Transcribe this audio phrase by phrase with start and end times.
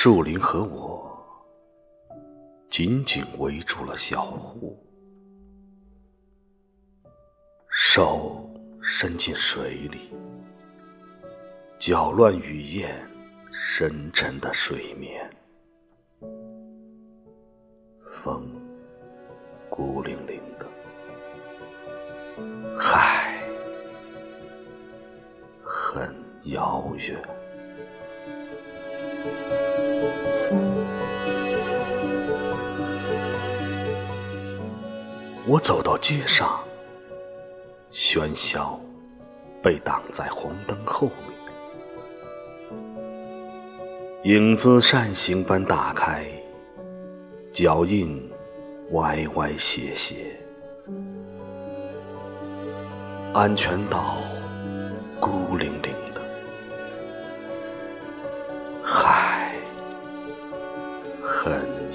[0.00, 1.12] 树林和我
[2.70, 4.78] 紧紧围住了小湖，
[7.68, 8.48] 手
[8.80, 10.14] 伸进水里，
[11.80, 13.10] 搅乱雨燕
[13.50, 15.28] 深沉的睡眠。
[18.22, 18.48] 风
[19.68, 20.68] 孤零零的，
[22.78, 23.42] 海
[25.64, 27.20] 很遥远。
[35.50, 36.60] 我走到街上，
[37.90, 38.78] 喧嚣
[39.62, 41.10] 被挡在红灯后
[44.22, 46.26] 面，影子扇形般打开，
[47.50, 48.30] 脚印
[48.92, 50.38] 歪歪斜斜，
[53.32, 54.18] 安全岛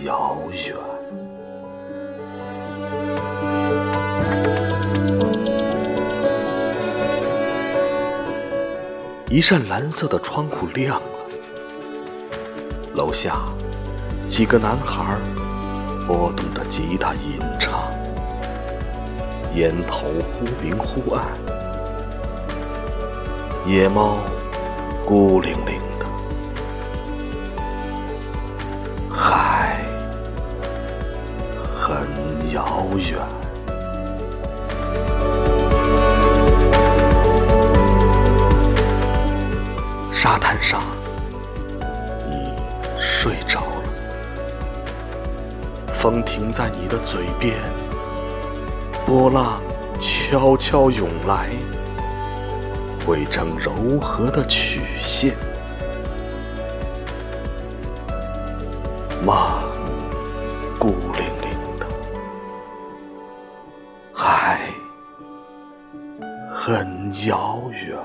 [0.04, 0.76] 遥远。
[9.30, 11.08] 一扇蓝色的窗户亮了，
[12.96, 13.46] 楼下
[14.28, 15.18] 几个男孩
[16.06, 17.90] 拨动着吉他吟唱，
[19.56, 21.26] 烟头忽明忽暗，
[23.66, 24.18] 野猫
[25.06, 25.80] 孤零零
[32.74, 33.20] 遥远。
[40.12, 40.82] 沙滩上，
[42.28, 42.52] 你
[43.00, 43.84] 睡着了，
[45.94, 47.58] 风停在你的嘴边，
[49.06, 49.62] 波浪
[50.00, 51.52] 悄悄涌来，
[53.06, 55.36] 汇成柔和的曲线，
[59.24, 59.36] 梦
[66.66, 68.00] 很遥远。